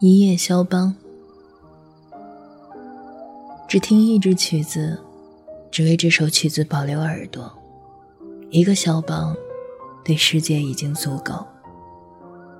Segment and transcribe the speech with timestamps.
[0.00, 0.94] 一夜肖邦，
[3.66, 4.96] 只听一支曲子，
[5.72, 7.52] 只为这首曲子保留耳朵。
[8.50, 9.34] 一个肖邦，
[10.04, 11.44] 对世界已经足够。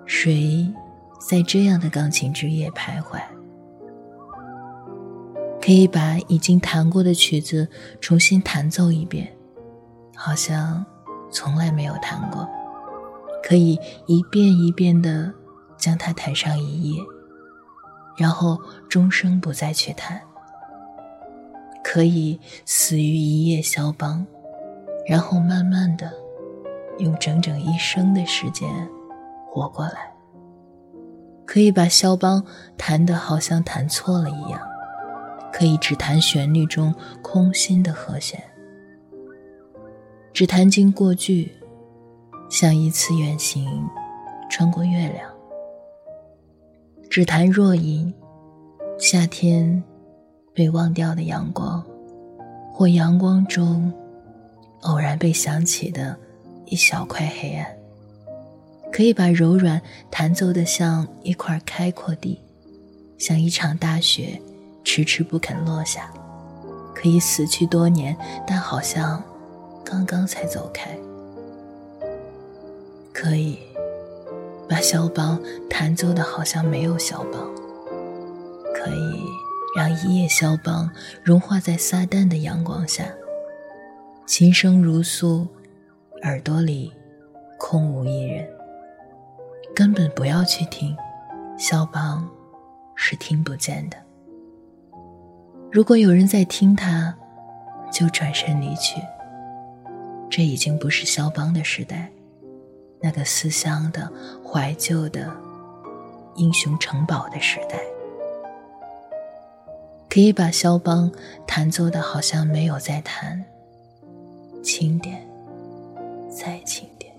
[0.05, 0.69] 谁
[1.21, 3.21] 在这样的钢琴之夜徘徊？
[5.63, 7.69] 可以把已经弹过的曲子
[8.01, 9.33] 重新弹奏一遍，
[10.17, 10.85] 好像
[11.31, 12.49] 从来没有弹过。
[13.45, 15.33] 可以一遍一遍的
[15.77, 17.01] 将它弹上一夜，
[18.19, 20.21] 然后终生不再去弹。
[21.83, 24.27] 可以死于一夜肖邦，
[25.07, 26.13] 然后慢慢的
[26.99, 28.69] 用整整一生的时间
[29.47, 30.13] 活过来。
[31.47, 32.45] 可以把肖邦
[32.77, 34.61] 弹得好像弹错了一样。
[35.51, 38.41] 可以只弹旋律中空心的和弦，
[40.33, 41.51] 只弹经过去，
[42.51, 43.67] 像一次远行
[44.51, 45.27] 穿过月亮；
[47.19, 48.15] 只弹若隐，
[48.97, 49.83] 夏天
[50.55, 51.85] 被忘掉的阳光，
[52.73, 53.93] 或阳光中
[54.83, 56.17] 偶然被想起的
[56.67, 57.67] 一小块黑暗。
[58.93, 62.41] 可以把柔软弹奏的像一块开阔地，
[63.19, 64.41] 像一场大雪。
[64.85, 66.15] 迟迟不肯落下，
[66.95, 69.21] 可以死去多年，但好像
[69.85, 70.97] 刚刚才走开。
[73.13, 73.59] 可以
[74.81, 77.55] 肖邦弹奏的好像没有肖邦，
[78.75, 79.23] 可以
[79.77, 80.91] 让一夜肖邦
[81.23, 83.05] 融化在撒旦的阳光下，
[84.27, 85.47] 琴声如诉，
[86.23, 86.93] 耳朵里
[87.59, 88.49] 空无一人。
[89.75, 90.97] 根本不要去听，
[91.57, 92.29] 肖邦
[92.97, 93.97] 是听不见的。
[95.71, 97.15] 如果有人在听他，
[97.93, 99.01] 就转身离去。
[100.31, 102.11] 这已经不是肖邦的时代，
[103.09, 104.07] 那个思乡的、
[104.45, 105.33] 怀旧的、
[106.37, 107.81] 英雄城堡的时代。
[110.11, 111.11] 可以把肖邦
[111.47, 113.43] 弹奏的好像没有在弹，
[114.63, 115.27] 轻点，
[116.29, 117.11] 再轻点，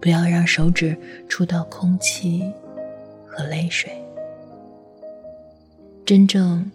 [0.00, 0.98] 不要让手指
[1.28, 2.52] 触到空气
[3.28, 3.92] 和泪水。
[6.04, 6.68] 真正。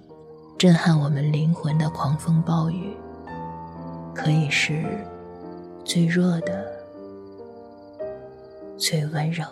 [0.56, 2.96] 震撼我们灵魂的狂风暴雨，
[4.16, 4.82] 可以是
[5.84, 6.66] 最弱的、
[8.84, 9.46] 最温柔